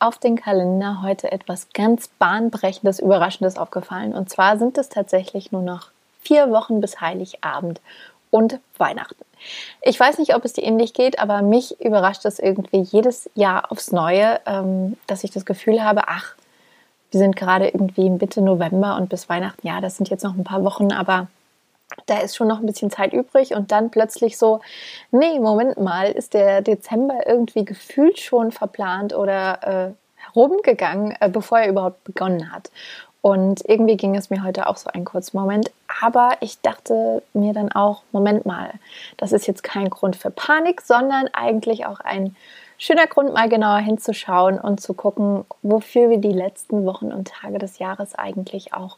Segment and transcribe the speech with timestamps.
[0.00, 4.14] auf den Kalender heute etwas ganz bahnbrechendes, überraschendes aufgefallen.
[4.14, 5.90] Und zwar sind es tatsächlich nur noch
[6.22, 7.80] vier Wochen bis Heiligabend
[8.30, 9.24] und Weihnachten.
[9.82, 13.70] Ich weiß nicht, ob es dir ähnlich geht, aber mich überrascht es irgendwie jedes Jahr
[13.70, 16.34] aufs Neue, ähm, dass ich das Gefühl habe, ach,
[17.10, 20.44] wir sind gerade irgendwie Mitte November und bis Weihnachten, ja, das sind jetzt noch ein
[20.44, 21.28] paar Wochen, aber
[22.06, 24.60] da ist schon noch ein bisschen Zeit übrig und dann plötzlich so,
[25.10, 31.60] nee, Moment mal, ist der Dezember irgendwie gefühlt schon verplant oder äh, herumgegangen, äh, bevor
[31.60, 32.70] er überhaupt begonnen hat.
[33.22, 35.70] Und irgendwie ging es mir heute auch so einen kurzen Moment.
[36.00, 38.72] Aber ich dachte mir dann auch, Moment mal,
[39.18, 42.34] das ist jetzt kein Grund für Panik, sondern eigentlich auch ein
[42.78, 47.58] schöner Grund, mal genauer hinzuschauen und zu gucken, wofür wir die letzten Wochen und Tage
[47.58, 48.96] des Jahres eigentlich auch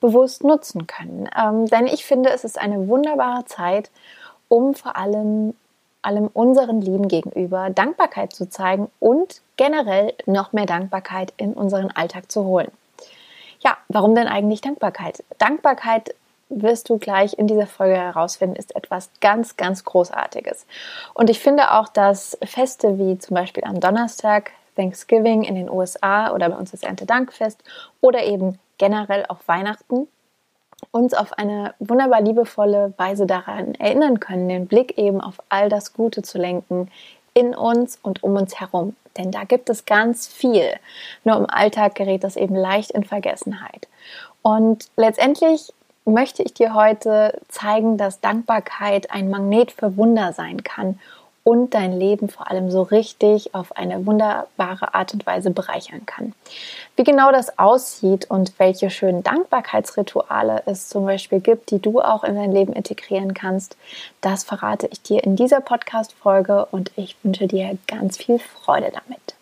[0.00, 1.28] bewusst nutzen können.
[1.38, 3.90] Ähm, denn ich finde, es ist eine wunderbare Zeit,
[4.48, 5.54] um vor allem
[6.02, 12.30] allem unseren Lieben gegenüber Dankbarkeit zu zeigen und generell noch mehr Dankbarkeit in unseren Alltag
[12.30, 12.70] zu holen.
[13.60, 15.22] Ja, warum denn eigentlich Dankbarkeit?
[15.38, 16.14] Dankbarkeit
[16.48, 20.66] wirst du gleich in dieser Folge herausfinden, ist etwas ganz, ganz Großartiges.
[21.14, 26.32] Und ich finde auch, dass Feste wie zum Beispiel am Donnerstag, Thanksgiving in den USA
[26.32, 27.62] oder bei uns das Erntedankfest
[28.00, 30.08] oder eben generell auch Weihnachten
[30.90, 35.92] uns auf eine wunderbar liebevolle Weise daran erinnern können, den Blick eben auf all das
[35.92, 36.90] Gute zu lenken
[37.34, 38.96] in uns und um uns herum.
[39.16, 40.72] Denn da gibt es ganz viel.
[41.24, 43.86] Nur im Alltag gerät das eben leicht in Vergessenheit.
[44.42, 45.72] Und letztendlich
[46.06, 50.98] möchte ich dir heute zeigen, dass Dankbarkeit ein Magnet für Wunder sein kann
[51.42, 56.34] und dein Leben vor allem so richtig auf eine wunderbare Art und Weise bereichern kann.
[56.96, 62.24] Wie genau das aussieht und welche schönen Dankbarkeitsrituale es zum Beispiel gibt, die du auch
[62.24, 63.76] in dein Leben integrieren kannst,
[64.20, 69.34] das verrate ich dir in dieser Podcast-Folge und ich wünsche dir ganz viel Freude damit.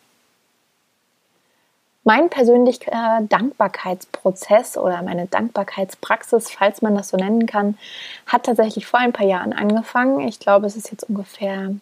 [2.04, 7.76] Mein persönlicher Dankbarkeitsprozess oder meine Dankbarkeitspraxis, falls man das so nennen kann,
[8.24, 10.26] hat tatsächlich vor ein paar Jahren angefangen.
[10.26, 11.74] Ich glaube, es ist jetzt ungefähr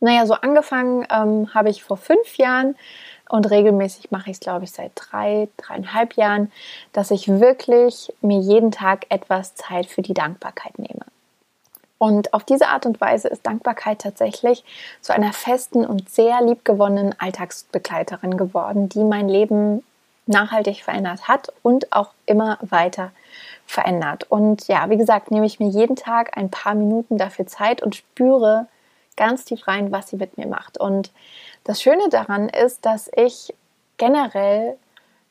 [0.00, 2.76] naja, so angefangen ähm, habe ich vor fünf Jahren
[3.28, 6.50] und regelmäßig mache ich es, glaube ich, seit drei, dreieinhalb Jahren,
[6.92, 11.04] dass ich wirklich mir jeden Tag etwas Zeit für die Dankbarkeit nehme.
[11.98, 14.64] Und auf diese Art und Weise ist Dankbarkeit tatsächlich
[15.00, 19.82] zu einer festen und sehr liebgewonnenen Alltagsbegleiterin geworden, die mein Leben
[20.26, 23.10] nachhaltig verändert hat und auch immer weiter
[23.66, 24.30] verändert.
[24.30, 27.96] Und ja, wie gesagt, nehme ich mir jeden Tag ein paar Minuten dafür Zeit und
[27.96, 28.68] spüre,
[29.18, 30.78] ganz tief rein, was sie mit mir macht.
[30.78, 31.12] Und
[31.64, 33.54] das Schöne daran ist, dass ich
[33.98, 34.78] generell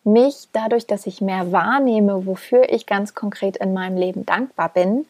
[0.03, 5.07] mich dadurch, dass ich mehr wahrnehme, wofür ich ganz konkret in meinem Leben dankbar bin,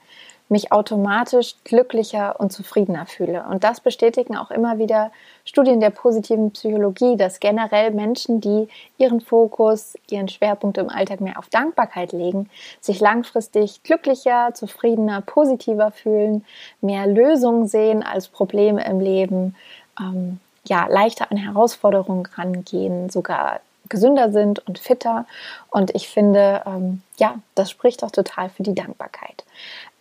[0.49, 3.45] mich automatisch glücklicher und zufriedener fühle.
[3.49, 5.11] Und das bestätigen auch immer wieder
[5.43, 11.37] Studien der positiven Psychologie, dass generell Menschen, die ihren Fokus, ihren Schwerpunkt im Alltag mehr
[11.37, 12.49] auf Dankbarkeit legen,
[12.79, 16.45] sich langfristig glücklicher, zufriedener, positiver fühlen,
[16.81, 19.55] mehr Lösungen sehen als Probleme im Leben,
[19.99, 25.25] ähm, ja, leichter an Herausforderungen rangehen, sogar gesünder sind und fitter.
[25.69, 29.43] Und ich finde, ähm, ja, das spricht doch total für die Dankbarkeit.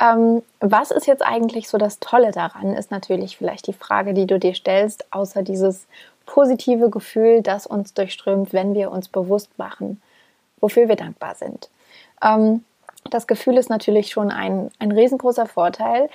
[0.00, 4.26] Ähm, was ist jetzt eigentlich so das Tolle daran, ist natürlich vielleicht die Frage, die
[4.26, 5.86] du dir stellst, außer dieses
[6.26, 10.02] positive Gefühl, das uns durchströmt, wenn wir uns bewusst machen,
[10.60, 11.70] wofür wir dankbar sind.
[12.22, 12.64] Ähm,
[13.10, 16.08] das Gefühl ist natürlich schon ein, ein riesengroßer Vorteil.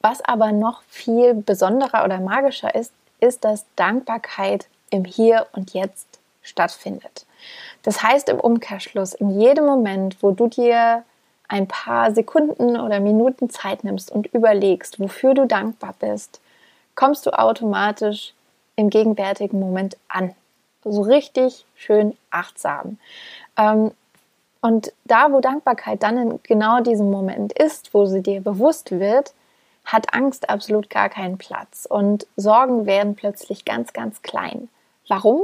[0.00, 6.15] Was aber noch viel besonderer oder magischer ist, ist, dass Dankbarkeit im Hier und Jetzt
[6.46, 7.26] stattfindet.
[7.82, 11.04] Das heißt im Umkehrschluss, in jedem Moment, wo du dir
[11.48, 16.40] ein paar Sekunden oder Minuten Zeit nimmst und überlegst, wofür du dankbar bist,
[16.94, 18.34] kommst du automatisch
[18.74, 20.34] im gegenwärtigen Moment an.
[20.84, 22.98] So richtig schön achtsam.
[23.56, 23.92] Ähm,
[24.60, 29.32] und da, wo Dankbarkeit dann in genau diesem Moment ist, wo sie dir bewusst wird,
[29.84, 34.68] hat Angst absolut gar keinen Platz und Sorgen werden plötzlich ganz, ganz klein.
[35.06, 35.42] Warum?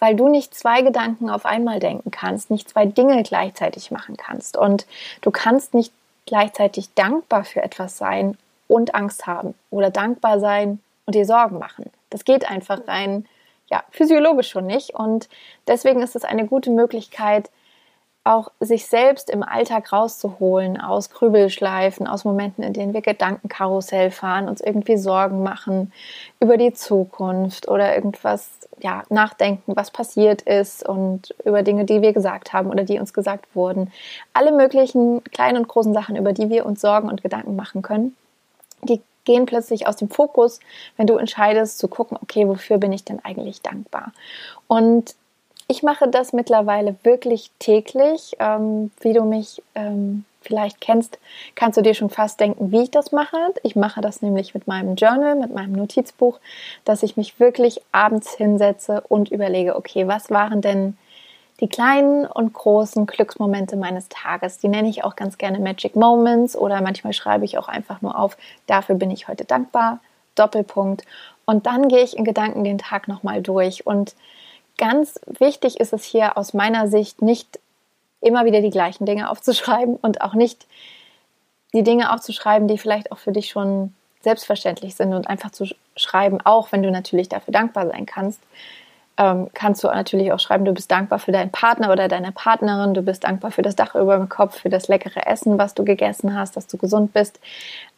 [0.00, 4.56] Weil du nicht zwei Gedanken auf einmal denken kannst, nicht zwei Dinge gleichzeitig machen kannst.
[4.56, 4.86] Und
[5.20, 5.92] du kannst nicht
[6.26, 8.36] gleichzeitig dankbar für etwas sein
[8.66, 11.90] und Angst haben oder dankbar sein und dir Sorgen machen.
[12.08, 13.26] Das geht einfach rein,
[13.70, 14.94] ja, physiologisch schon nicht.
[14.94, 15.28] Und
[15.66, 17.50] deswegen ist es eine gute Möglichkeit,
[18.22, 24.48] auch sich selbst im Alltag rauszuholen aus Grübelschleifen, aus Momenten, in denen wir Gedankenkarussell fahren,
[24.48, 25.92] uns irgendwie Sorgen machen
[26.38, 32.12] über die Zukunft oder irgendwas, ja, nachdenken, was passiert ist und über Dinge, die wir
[32.12, 33.90] gesagt haben oder die uns gesagt wurden.
[34.34, 38.16] Alle möglichen kleinen und großen Sachen, über die wir uns Sorgen und Gedanken machen können,
[38.82, 40.60] die gehen plötzlich aus dem Fokus,
[40.96, 44.12] wenn du entscheidest zu gucken, okay, wofür bin ich denn eigentlich dankbar?
[44.66, 45.14] Und
[45.70, 48.36] ich mache das mittlerweile wirklich täglich.
[48.40, 51.18] Ähm, wie du mich ähm, vielleicht kennst,
[51.54, 53.36] kannst du dir schon fast denken, wie ich das mache.
[53.62, 56.40] Ich mache das nämlich mit meinem Journal, mit meinem Notizbuch,
[56.84, 60.98] dass ich mich wirklich abends hinsetze und überlege, okay, was waren denn
[61.60, 64.58] die kleinen und großen Glücksmomente meines Tages.
[64.58, 68.18] Die nenne ich auch ganz gerne Magic Moments oder manchmal schreibe ich auch einfach nur
[68.18, 68.36] auf,
[68.66, 70.00] dafür bin ich heute dankbar,
[70.34, 71.04] Doppelpunkt.
[71.44, 73.86] Und dann gehe ich in Gedanken den Tag nochmal durch.
[73.86, 74.16] Und
[74.80, 77.60] ganz wichtig ist es hier aus meiner Sicht nicht
[78.20, 80.66] immer wieder die gleichen Dinge aufzuschreiben und auch nicht
[81.72, 85.66] die Dinge aufzuschreiben, die vielleicht auch für dich schon selbstverständlich sind und einfach zu
[85.96, 88.40] schreiben, auch wenn du natürlich dafür dankbar sein kannst,
[89.20, 92.94] ähm, kannst du natürlich auch schreiben, du bist dankbar für deinen Partner oder deine Partnerin,
[92.94, 95.84] du bist dankbar für das Dach über dem Kopf, für das leckere Essen, was du
[95.84, 97.38] gegessen hast, dass du gesund bist.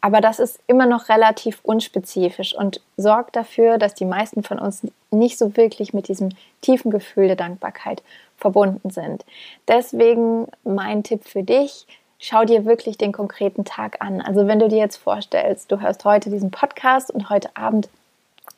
[0.00, 4.82] Aber das ist immer noch relativ unspezifisch und sorgt dafür, dass die meisten von uns
[5.12, 6.30] nicht so wirklich mit diesem
[6.60, 8.02] tiefen Gefühl der Dankbarkeit
[8.36, 9.24] verbunden sind.
[9.68, 11.86] Deswegen mein Tipp für dich,
[12.18, 14.20] schau dir wirklich den konkreten Tag an.
[14.20, 17.88] Also wenn du dir jetzt vorstellst, du hörst heute diesen Podcast und heute Abend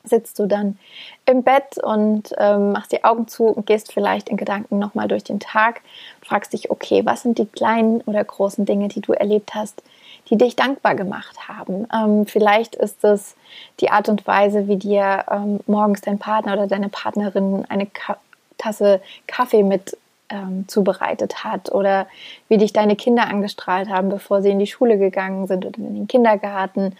[0.03, 0.77] sitzt du dann
[1.25, 5.23] im Bett und ähm, machst die Augen zu und gehst vielleicht in Gedanken nochmal durch
[5.23, 5.81] den Tag,
[6.21, 9.81] fragst dich, okay, was sind die kleinen oder großen Dinge, die du erlebt hast,
[10.29, 11.87] die dich dankbar gemacht haben.
[11.93, 13.35] Ähm, vielleicht ist es
[13.79, 18.17] die Art und Weise, wie dir ähm, morgens dein Partner oder deine Partnerin eine Ka
[18.57, 19.97] Tasse Kaffee mit
[20.35, 22.07] ähm, zubereitet hat oder
[22.49, 25.95] wie dich deine Kinder angestrahlt haben, bevor sie in die Schule gegangen sind oder in
[25.95, 26.95] den Kindergarten,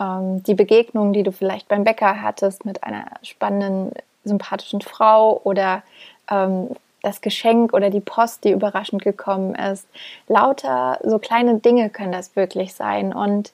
[0.00, 3.92] ähm, die Begegnung, die du vielleicht beim Bäcker hattest mit einer spannenden,
[4.24, 5.82] sympathischen Frau oder
[6.30, 6.68] ähm,
[7.02, 9.88] das Geschenk oder die Post, die überraschend gekommen ist.
[10.28, 13.52] Lauter so kleine Dinge können das wirklich sein und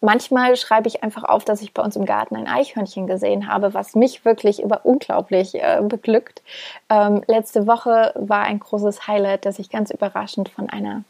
[0.00, 3.74] Manchmal schreibe ich einfach auf, dass ich bei uns im Garten ein Eichhörnchen gesehen habe,
[3.74, 6.42] was mich wirklich über unglaublich äh, beglückt.
[6.88, 11.04] Ähm, letzte Woche war ein großes Highlight, dass ich ganz überraschend von einer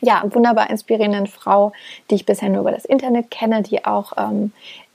[0.00, 1.72] ja, wunderbar inspirierenden Frau,
[2.10, 4.52] die ich bisher nur über das Internet kenne, die auch ähm,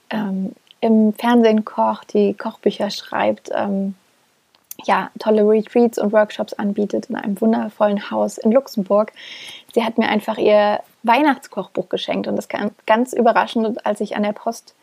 [0.10, 3.96] ähm, im Fernsehen kocht, die Kochbücher schreibt, ähm,
[4.86, 9.12] ja, tolle Retreats und Workshops anbietet in einem wundervollen Haus in Luxemburg.
[9.74, 14.24] Sie hat mir einfach ihr Weihnachtskochbuch geschenkt und das kam ganz überraschend, als ich an
[14.24, 14.76] der Post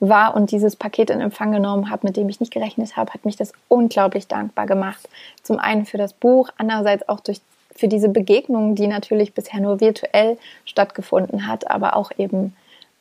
[0.00, 3.24] war und dieses Paket in Empfang genommen habe, mit dem ich nicht gerechnet habe, hat
[3.24, 5.08] mich das unglaublich dankbar gemacht.
[5.42, 7.40] Zum einen für das Buch, andererseits auch durch,
[7.74, 12.54] für diese Begegnung, die natürlich bisher nur virtuell stattgefunden hat, aber auch eben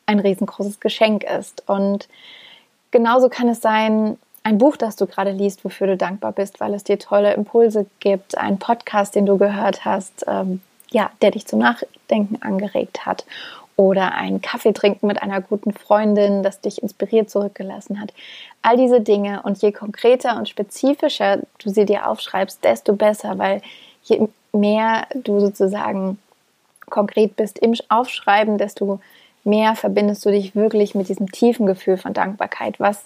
[0.06, 1.64] ein riesengroßes Geschenk ist.
[1.68, 2.08] Und
[2.92, 6.74] genauso kann es sein, ein Buch, das du gerade liest, wofür du dankbar bist, weil
[6.76, 11.46] es dir tolle Impulse gibt, ein Podcast, den du gehört hast, ähm, ja, der dich
[11.46, 13.26] zum Nachdenken angeregt hat
[13.76, 18.14] oder ein Kaffee trinken mit einer guten Freundin, das dich inspiriert zurückgelassen hat.
[18.62, 23.62] All diese Dinge und je konkreter und spezifischer du sie dir aufschreibst, desto besser, weil
[24.04, 26.19] je mehr du sozusagen
[26.90, 29.00] konkret bist im Aufschreiben, desto
[29.44, 33.04] mehr verbindest du dich wirklich mit diesem tiefen Gefühl von Dankbarkeit, was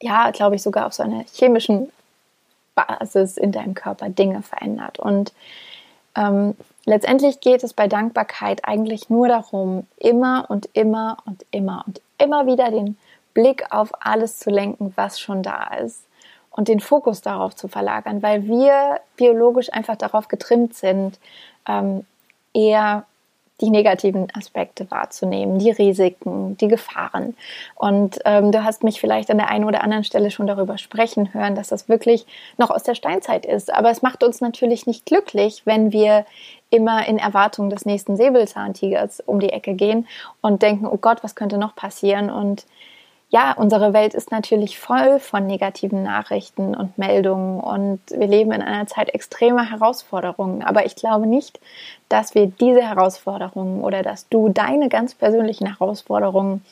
[0.00, 1.90] ja, glaube ich, sogar auf so einer chemischen
[2.74, 4.98] Basis in deinem Körper Dinge verändert.
[4.98, 5.32] Und
[6.16, 6.54] ähm,
[6.84, 12.46] letztendlich geht es bei Dankbarkeit eigentlich nur darum, immer und immer und immer und immer
[12.46, 12.96] wieder den
[13.32, 16.04] Blick auf alles zu lenken, was schon da ist
[16.50, 21.18] und den Fokus darauf zu verlagern, weil wir biologisch einfach darauf getrimmt sind,
[21.66, 22.06] ähm,
[22.52, 23.04] eher
[23.60, 27.36] die negativen Aspekte wahrzunehmen, die Risiken, die Gefahren.
[27.76, 31.32] Und ähm, du hast mich vielleicht an der einen oder anderen Stelle schon darüber sprechen
[31.32, 32.26] hören, dass das wirklich
[32.58, 33.72] noch aus der Steinzeit ist.
[33.72, 36.26] Aber es macht uns natürlich nicht glücklich, wenn wir
[36.70, 40.08] immer in Erwartung des nächsten Säbelzahntigers um die Ecke gehen
[40.40, 42.30] und denken, oh Gott, was könnte noch passieren?
[42.30, 42.66] Und
[43.34, 48.62] ja, unsere Welt ist natürlich voll von negativen Nachrichten und Meldungen und wir leben in
[48.62, 50.62] einer Zeit extremer Herausforderungen.
[50.62, 51.58] Aber ich glaube nicht,
[52.08, 56.64] dass wir diese Herausforderungen oder dass du deine ganz persönlichen Herausforderungen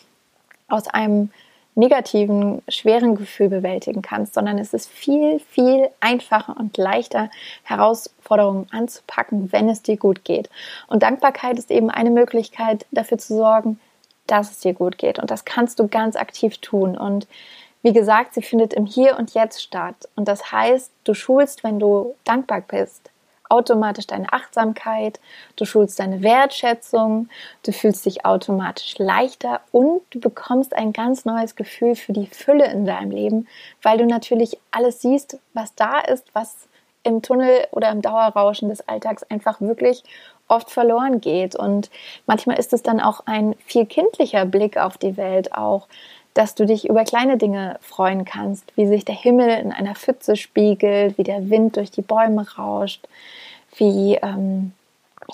[0.69, 1.31] aus einem
[1.75, 7.29] negativen, schweren Gefühl bewältigen kannst, sondern es ist viel, viel einfacher und leichter,
[7.65, 10.49] Herausforderungen anzupacken, wenn es dir gut geht.
[10.87, 13.81] Und Dankbarkeit ist eben eine Möglichkeit, dafür zu sorgen,
[14.27, 15.19] dass es dir gut geht.
[15.19, 16.97] Und das kannst du ganz aktiv tun.
[16.97, 17.27] Und
[17.83, 20.09] Wie gesagt, sie findet im Hier und Jetzt statt.
[20.15, 23.11] Und das heißt, du schulst, wenn du dankbar bist,
[23.49, 25.21] automatisch deine Achtsamkeit,
[25.57, 27.29] du schulst deine Wertschätzung,
[27.65, 32.71] du fühlst dich automatisch leichter und du bekommst ein ganz neues Gefühl für die Fülle
[32.71, 33.49] in deinem Leben,
[33.83, 36.69] weil du natürlich alles siehst, was da ist, was
[37.03, 40.03] im Tunnel oder im Dauerrauschen des Alltags einfach wirklich
[40.53, 41.57] oft verloren geht.
[41.57, 41.91] Und
[42.27, 45.89] manchmal ist es dann auch ein viel kindlicher Blick auf die Welt auch,
[46.35, 50.37] dass du dich über kleine Dinge freuen kannst, wie sich der Himmel in einer Pfütze
[50.37, 53.07] spiegelt, wie der Wind durch die Bäume rauscht,
[53.77, 54.73] wie ähm,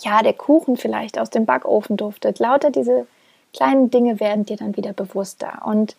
[0.01, 2.39] ja der Kuchen vielleicht aus dem Backofen duftet.
[2.39, 3.07] Lauter diese
[3.55, 5.63] kleinen Dinge werden dir dann wieder bewusster.
[5.65, 5.97] Und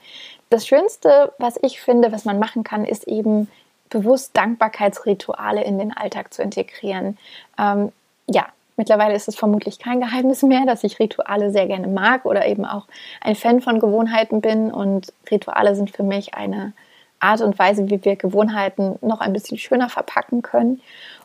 [0.50, 3.50] das Schönste, was ich finde, was man machen kann, ist eben
[3.90, 7.18] bewusst Dankbarkeitsrituale in den Alltag zu integrieren.
[7.58, 7.92] Ähm,
[8.28, 8.48] ja,
[8.80, 12.64] Mittlerweile ist es vermutlich kein Geheimnis mehr, dass ich Rituale sehr gerne mag oder eben
[12.64, 12.88] auch
[13.20, 14.72] ein Fan von Gewohnheiten bin.
[14.72, 16.72] Und Rituale sind für mich eine
[17.20, 20.80] Art und Weise, wie wir Gewohnheiten noch ein bisschen schöner verpacken können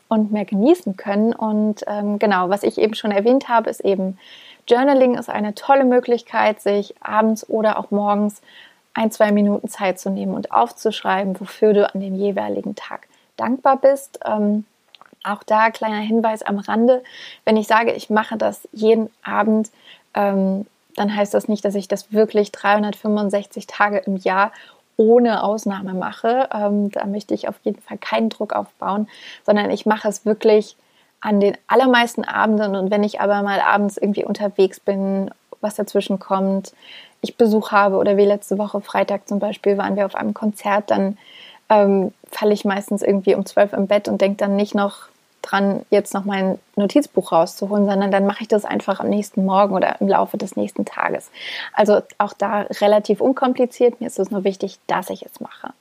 [0.09, 1.31] und mehr genießen können.
[1.31, 4.17] Und ähm, genau, was ich eben schon erwähnt habe, ist eben
[4.67, 8.41] Journaling ist eine tolle Möglichkeit, sich abends oder auch morgens
[8.93, 13.07] ein, zwei Minuten Zeit zu nehmen und aufzuschreiben, wofür du an dem jeweiligen Tag
[13.37, 14.19] dankbar bist.
[14.25, 14.65] Ähm,
[15.25, 17.03] auch da kleiner Hinweis am Rande.
[17.43, 19.71] Wenn ich sage, ich mache das jeden Abend,
[20.13, 20.65] ähm,
[20.95, 24.51] dann heißt das nicht, dass ich das wirklich 365 Tage im Jahr
[24.97, 26.49] ohne Ausnahme mache.
[26.53, 29.07] Ähm, da möchte ich auf jeden Fall keinen Druck aufbauen,
[29.45, 30.77] sondern ich mache es wirklich
[31.19, 32.75] an den allermeisten Abenden.
[32.75, 36.73] Und wenn ich aber mal abends irgendwie unterwegs bin, was dazwischen kommt,
[37.21, 40.91] ich Besuch habe oder wie letzte Woche Freitag zum Beispiel waren wir auf einem Konzert,
[40.91, 41.17] dann
[41.69, 45.07] ähm, falle ich meistens irgendwie um zwölf im Bett und denke dann nicht noch
[45.45, 49.73] dran, jetzt noch mein Notizbuch rauszuholen, sondern dann mache ich das einfach am nächsten Morgen
[49.75, 51.29] oder im Laufe des nächsten Tages.
[51.73, 54.01] Also auch da relativ unkompliziert.
[54.01, 55.73] Mir ist es nur wichtig, dass ich es mache.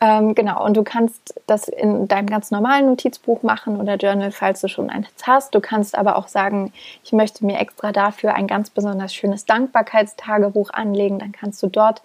[0.00, 4.60] Ähm, genau, und du kannst das in deinem ganz normalen Notizbuch machen oder Journal, falls
[4.60, 5.54] du schon eins hast.
[5.54, 6.72] Du kannst aber auch sagen,
[7.02, 11.18] ich möchte mir extra dafür ein ganz besonders schönes Dankbarkeitstagebuch anlegen.
[11.18, 12.02] Dann kannst du dort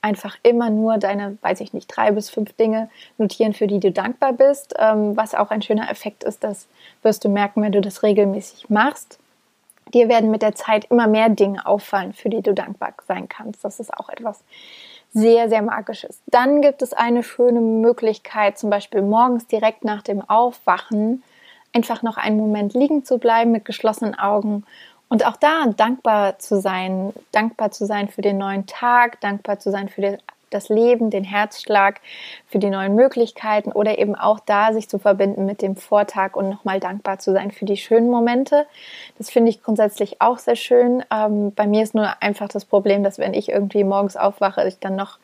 [0.00, 3.90] einfach immer nur deine, weiß ich nicht, drei bis fünf Dinge notieren, für die du
[3.90, 4.74] dankbar bist.
[4.78, 6.68] Ähm, was auch ein schöner Effekt ist, das
[7.02, 9.18] wirst du merken, wenn du das regelmäßig machst.
[9.94, 13.64] Dir werden mit der Zeit immer mehr Dinge auffallen, für die du dankbar sein kannst.
[13.64, 14.44] Das ist auch etwas
[15.12, 16.20] sehr, sehr magisches.
[16.26, 21.22] Dann gibt es eine schöne Möglichkeit, zum Beispiel morgens direkt nach dem Aufwachen
[21.72, 24.64] einfach noch einen Moment liegen zu bleiben mit geschlossenen Augen
[25.08, 29.70] und auch da dankbar zu sein, dankbar zu sein für den neuen Tag, dankbar zu
[29.70, 30.18] sein für
[30.50, 32.00] das Leben, den Herzschlag,
[32.46, 36.48] für die neuen Möglichkeiten oder eben auch da sich zu verbinden mit dem Vortag und
[36.48, 38.66] nochmal dankbar zu sein für die schönen Momente.
[39.18, 41.04] Das finde ich grundsätzlich auch sehr schön.
[41.12, 44.78] Ähm, bei mir ist nur einfach das Problem, dass wenn ich irgendwie morgens aufwache, ich
[44.78, 45.18] dann noch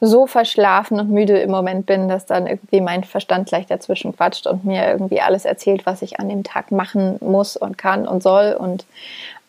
[0.00, 4.46] so verschlafen und müde im Moment bin, dass dann irgendwie mein Verstand gleich dazwischen quatscht
[4.46, 8.22] und mir irgendwie alles erzählt, was ich an dem Tag machen muss und kann und
[8.22, 8.86] soll und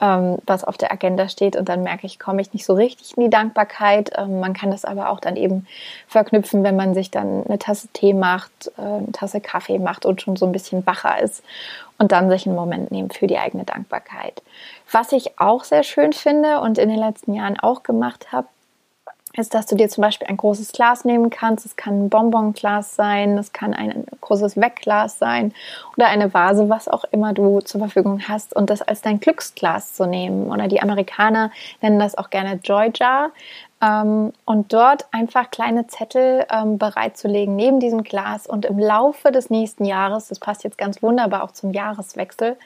[0.02, 1.56] ähm, was auf der Agenda steht.
[1.56, 4.12] Und dann merke ich, komme ich nicht so richtig in die Dankbarkeit.
[4.18, 5.68] Ähm, man kann das aber auch dann eben
[6.08, 10.22] verknüpfen, wenn man sich dann eine Tasse Tee macht, äh, eine Tasse Kaffee macht und
[10.22, 11.44] schon so ein bisschen wacher ist
[12.00, 14.42] und dann sich einen Moment nehmen für die eigene Dankbarkeit.
[14.92, 18.48] Was ich auch sehr schön finde und in den letzten Jahren auch gemacht habe,
[19.38, 21.66] ist, dass du dir zum Beispiel ein großes Glas nehmen kannst.
[21.66, 25.54] Es kann ein Bonbonglas sein, es kann ein großes Wegglas sein
[25.96, 29.94] oder eine Vase, was auch immer du zur Verfügung hast und das als dein Glücksglas
[29.94, 30.52] zu nehmen.
[30.52, 33.32] Oder die Amerikaner nennen das auch gerne Joy Jar.
[33.82, 39.50] Ähm, und dort einfach kleine Zettel ähm, bereitzulegen neben diesem Glas und im Laufe des
[39.50, 42.58] nächsten Jahres, das passt jetzt ganz wunderbar auch zum Jahreswechsel,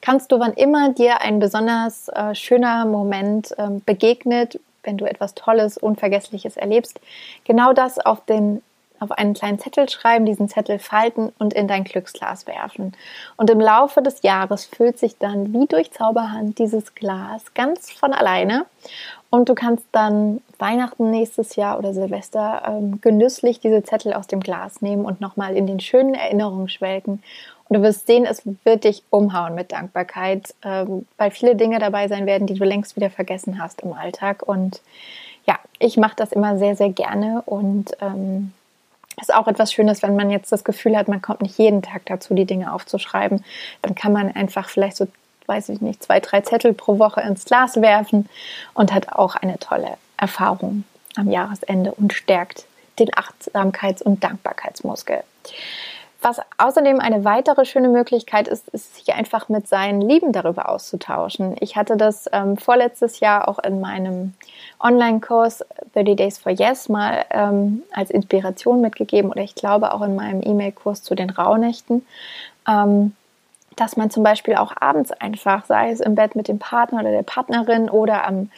[0.00, 5.34] kannst du, wann immer dir ein besonders äh, schöner Moment ähm, begegnet, wenn du etwas
[5.34, 7.00] Tolles, Unvergessliches erlebst,
[7.44, 8.62] genau das auf den
[8.98, 12.92] auf einen kleinen Zettel schreiben, diesen Zettel falten und in dein Glücksglas werfen.
[13.36, 18.12] Und im Laufe des Jahres füllt sich dann wie durch Zauberhand dieses Glas ganz von
[18.12, 18.66] alleine.
[19.28, 24.40] Und du kannst dann Weihnachten nächstes Jahr oder Silvester ähm, genüsslich diese Zettel aus dem
[24.40, 27.22] Glas nehmen und nochmal in den schönen Erinnerungen schwelgen
[27.68, 32.26] du wirst sehen, es wird dich umhauen mit Dankbarkeit, ähm, weil viele Dinge dabei sein
[32.26, 34.42] werden, die du längst wieder vergessen hast im Alltag.
[34.42, 34.80] Und
[35.46, 38.52] ja, ich mache das immer sehr, sehr gerne und ähm,
[39.20, 42.04] ist auch etwas Schönes, wenn man jetzt das Gefühl hat, man kommt nicht jeden Tag
[42.06, 43.44] dazu, die Dinge aufzuschreiben.
[43.82, 45.06] Dann kann man einfach vielleicht so,
[45.46, 48.28] weiß ich nicht, zwei, drei Zettel pro Woche ins Glas werfen
[48.74, 50.84] und hat auch eine tolle Erfahrung
[51.16, 52.66] am Jahresende und stärkt
[52.98, 55.22] den Achtsamkeits- und Dankbarkeitsmuskel.
[56.28, 61.54] Was außerdem eine weitere schöne Möglichkeit ist, ist sich einfach mit seinen Lieben darüber auszutauschen.
[61.60, 64.34] Ich hatte das ähm, vorletztes Jahr auch in meinem
[64.80, 65.64] Online-Kurs
[65.94, 70.42] 30 Days for Yes mal ähm, als Inspiration mitgegeben oder ich glaube auch in meinem
[70.42, 72.04] E-Mail-Kurs zu den Rauhnächten.
[72.68, 73.14] Ähm,
[73.76, 77.12] dass man zum Beispiel auch abends einfach, sei es im Bett mit dem Partner oder
[77.12, 78.50] der Partnerin oder am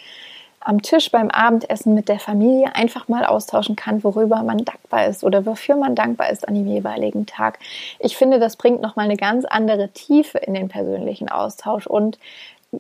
[0.61, 5.25] am Tisch beim Abendessen mit der Familie einfach mal austauschen kann, worüber man dankbar ist
[5.25, 7.59] oder wofür man dankbar ist an dem jeweiligen Tag.
[7.99, 12.19] Ich finde, das bringt nochmal eine ganz andere Tiefe in den persönlichen Austausch und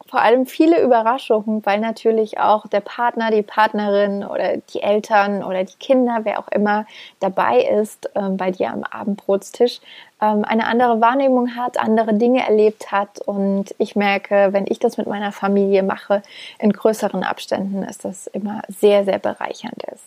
[0.07, 5.64] vor allem viele Überraschungen, weil natürlich auch der Partner, die Partnerin oder die Eltern oder
[5.64, 6.87] die Kinder, wer auch immer
[7.21, 9.80] dabei ist ähm, bei dir am Abendbrotstisch,
[10.21, 13.21] ähm, eine andere Wahrnehmung hat, andere Dinge erlebt hat.
[13.21, 16.23] Und ich merke, wenn ich das mit meiner Familie mache,
[16.59, 20.04] in größeren Abständen, ist das immer sehr, sehr bereichernd ist.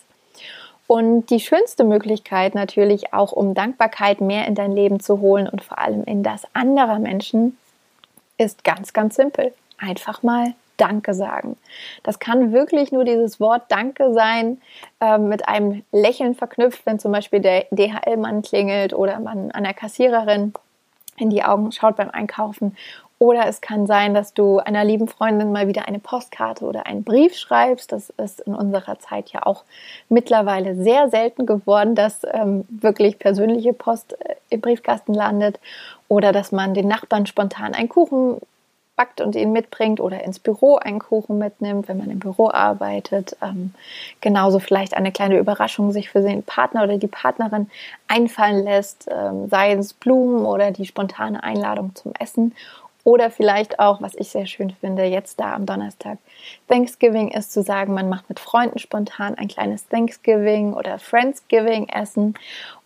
[0.86, 5.64] Und die schönste Möglichkeit natürlich auch, um Dankbarkeit mehr in dein Leben zu holen und
[5.64, 7.58] vor allem in das anderer Menschen,
[8.38, 11.56] ist ganz, ganz simpel einfach mal Danke sagen.
[12.02, 14.60] Das kann wirklich nur dieses Wort Danke sein,
[15.00, 19.74] äh, mit einem Lächeln verknüpft, wenn zum Beispiel der DHL-Mann klingelt oder man an der
[19.74, 20.54] Kassiererin
[21.16, 22.76] in die Augen schaut beim Einkaufen.
[23.22, 27.04] Oder es kann sein, dass du einer lieben Freundin mal wieder eine Postkarte oder einen
[27.04, 27.92] Brief schreibst.
[27.92, 29.62] Das ist in unserer Zeit ja auch
[30.08, 35.60] mittlerweile sehr selten geworden, dass ähm, wirklich persönliche Post äh, im Briefkasten landet.
[36.08, 38.40] Oder dass man den Nachbarn spontan einen Kuchen
[39.02, 43.36] backt und ihn mitbringt oder ins Büro einen Kuchen mitnimmt, wenn man im Büro arbeitet.
[43.42, 43.74] Ähm,
[44.20, 47.68] genauso vielleicht eine kleine Überraschung sich für den Partner oder die Partnerin
[48.06, 52.54] einfallen lässt, ähm, sei es Blumen oder die spontane Einladung zum Essen
[53.04, 56.18] oder vielleicht auch, was ich sehr schön finde, jetzt da am Donnerstag
[56.68, 62.34] Thanksgiving ist zu sagen, man macht mit Freunden spontan ein kleines Thanksgiving oder Friendsgiving Essen.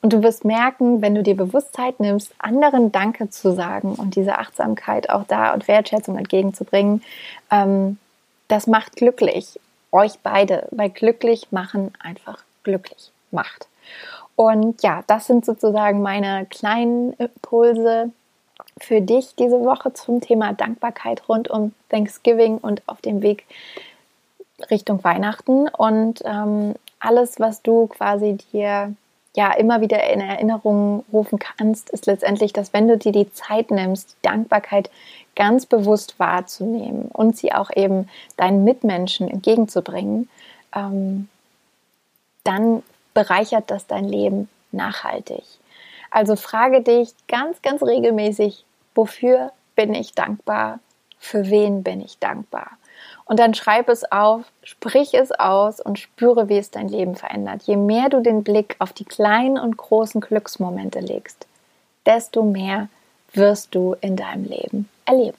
[0.00, 4.38] Und du wirst merken, wenn du dir Bewusstheit nimmst, anderen Danke zu sagen und diese
[4.38, 7.02] Achtsamkeit auch da und Wertschätzung entgegenzubringen,
[7.50, 7.98] ähm,
[8.48, 9.58] das macht glücklich.
[9.92, 13.68] Euch beide, weil glücklich machen einfach glücklich macht.
[14.34, 18.10] Und ja, das sind sozusagen meine kleinen Impulse,
[18.78, 23.46] für dich diese Woche zum Thema Dankbarkeit rund um Thanksgiving und auf dem Weg
[24.70, 25.68] Richtung Weihnachten.
[25.68, 28.94] Und ähm, alles, was du quasi dir
[29.34, 33.70] ja immer wieder in Erinnerung rufen kannst, ist letztendlich, dass wenn du dir die Zeit
[33.70, 34.90] nimmst, die Dankbarkeit
[35.34, 40.28] ganz bewusst wahrzunehmen und sie auch eben deinen Mitmenschen entgegenzubringen,
[40.74, 41.28] ähm,
[42.44, 45.42] dann bereichert das dein Leben nachhaltig.
[46.10, 48.64] Also frage dich ganz, ganz regelmäßig,
[48.94, 50.80] wofür bin ich dankbar,
[51.18, 52.70] für wen bin ich dankbar.
[53.24, 57.62] Und dann schreib es auf, sprich es aus und spüre, wie es dein Leben verändert.
[57.64, 61.46] Je mehr du den Blick auf die kleinen und großen Glücksmomente legst,
[62.06, 62.88] desto mehr
[63.32, 65.36] wirst du in deinem Leben erleben.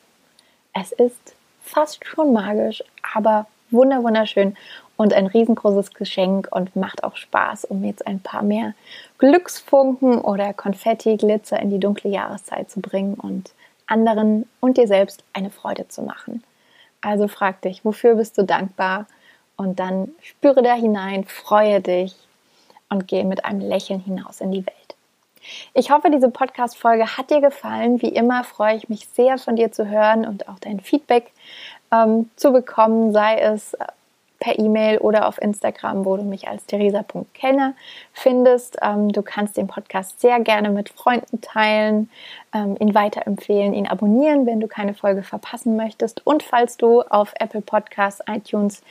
[0.73, 2.83] Es ist fast schon magisch,
[3.15, 4.55] aber wunderschön
[4.97, 8.73] und ein riesengroßes Geschenk und macht auch Spaß, um jetzt ein paar mehr
[9.19, 13.51] Glücksfunken oder Konfetti-Glitzer in die dunkle Jahreszeit zu bringen und
[13.85, 16.43] anderen und dir selbst eine Freude zu machen.
[17.01, 19.05] Also frag dich, wofür bist du dankbar?
[19.55, 22.15] Und dann spüre da hinein, freue dich
[22.89, 24.95] und gehe mit einem Lächeln hinaus in die Welt.
[25.73, 28.01] Ich hoffe, diese Podcast-Folge hat dir gefallen.
[28.01, 31.31] Wie immer freue ich mich sehr von dir zu hören und auch dein Feedback
[31.91, 33.77] ähm, zu bekommen, sei es
[34.47, 37.73] per E-Mail oder auf Instagram, wo du mich als theresa.kellner
[38.13, 38.77] findest.
[38.81, 42.09] Ähm, du kannst den Podcast sehr gerne mit Freunden teilen,
[42.55, 46.25] ähm, ihn weiterempfehlen, ihn abonnieren, wenn du keine Folge verpassen möchtest.
[46.25, 48.83] Und falls du auf Apple Podcasts, iTunes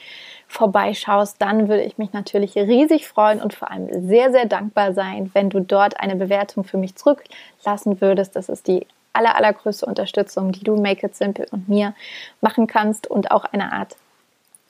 [0.46, 5.30] vorbeischaust, dann würde ich mich natürlich riesig freuen und vor allem sehr, sehr dankbar sein,
[5.32, 8.36] wenn du dort eine Bewertung für mich zurücklassen würdest.
[8.36, 11.94] Das ist die aller, allergrößte Unterstützung, die du Make It Simple und mir
[12.42, 13.96] machen kannst und auch eine Art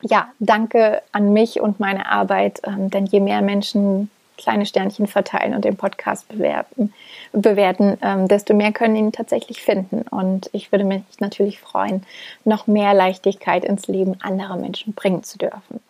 [0.02, 5.54] ja, danke an mich und meine Arbeit, ähm, denn je mehr Menschen kleine Sternchen verteilen
[5.54, 6.92] und den Podcast bewerten,
[7.32, 10.02] bewerten ähm, desto mehr können ihn tatsächlich finden.
[10.02, 12.04] Und ich würde mich natürlich freuen,
[12.44, 15.80] noch mehr Leichtigkeit ins Leben anderer Menschen bringen zu dürfen.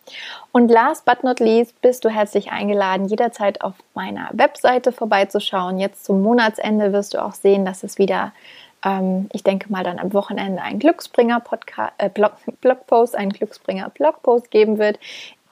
[0.51, 5.79] Und last but not least bist du herzlich eingeladen, jederzeit auf meiner Webseite vorbeizuschauen.
[5.79, 8.31] Jetzt zum Monatsende wirst du auch sehen, dass es wieder
[8.87, 13.89] ähm, ich denke mal dann am Wochenende einen Glücksbringer Podcast, äh, Blog, Blogpost, einen Glücksbringer
[13.89, 14.99] Blogpost geben wird,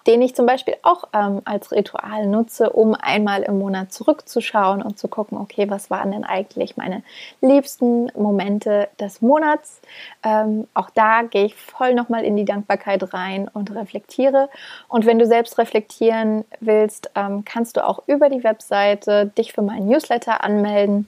[0.08, 5.00] den ich zum Beispiel auch ähm, als Ritual nutze, um einmal im Monat zurückzuschauen und
[5.00, 7.02] zu gucken, okay, was waren denn eigentlich meine
[7.42, 9.82] liebsten Momente des Monats?
[10.24, 14.50] Ähm, auch da gehe ich voll nochmal in die Dankbarkeit rein und reflektiere.
[14.88, 19.64] Und wenn du selbst reflektieren willst, ähm, kannst du auch über die Webseite dich für
[19.64, 21.08] meinen Newsletter anmelden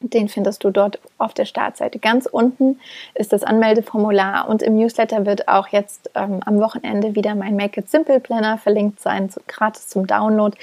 [0.00, 1.98] Den findest du dort auf der Startseite.
[1.98, 2.78] Ganz unten
[3.14, 7.80] ist das Anmeldeformular und im Newsletter wird auch jetzt ähm, am Wochenende wieder mein Make
[7.80, 10.54] It Simple Planner verlinkt sein, so, gratis zum Download,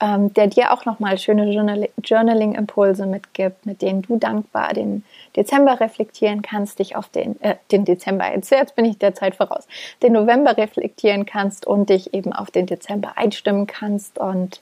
[0.00, 5.04] ähm, der dir auch nochmal schöne Journal Journaling-Impulse mitgibt, mit denen du dankbar den
[5.36, 9.36] Dezember reflektieren kannst, dich auf den, äh, den Dezember, jetzt, jetzt bin ich der Zeit
[9.36, 9.68] voraus,
[10.02, 14.18] den November reflektieren kannst und dich eben auf den Dezember einstimmen kannst.
[14.18, 14.60] Und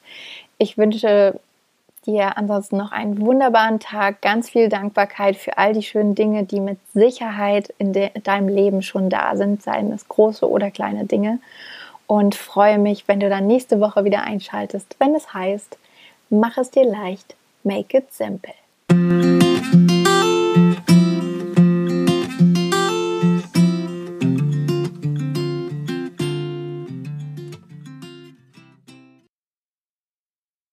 [0.59, 1.41] ich wünsche
[2.09, 6.59] dir ansonsten noch einen wunderbaren Tag, ganz viel Dankbarkeit für all die schönen Dinge, die
[6.59, 11.38] mit Sicherheit in, de deinem Leben schon da sind, seien es große oder kleine Dinge.
[12.07, 15.77] Und freue mich, wenn du dann nächste Woche wieder einschaltest, wenn es heißt,
[16.31, 18.55] mach es dir leicht, make it simple.